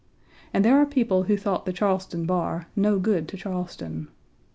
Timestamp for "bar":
2.25-2.65